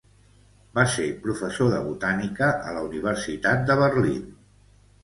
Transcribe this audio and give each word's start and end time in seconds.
Va 0.79 0.85
ser 0.93 1.05
professor 1.25 1.69
de 1.75 1.83
botànica 1.91 2.49
a 2.71 2.75
la 2.79 2.83
Universitat 2.89 3.65
de 3.71 3.79
Berlín. 3.87 4.27